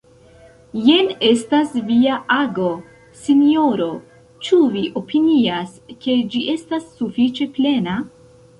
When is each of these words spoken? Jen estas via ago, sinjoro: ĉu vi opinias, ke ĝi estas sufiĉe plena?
Jen 0.85 1.09
estas 1.27 1.75
via 1.89 2.15
ago, 2.37 2.69
sinjoro: 3.25 3.91
ĉu 4.49 4.61
vi 4.73 4.83
opinias, 5.05 5.79
ke 6.07 6.19
ĝi 6.33 6.45
estas 6.59 6.91
sufiĉe 6.99 7.51
plena? 7.61 8.03